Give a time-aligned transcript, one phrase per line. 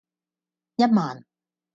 [0.77, 1.23] 一萬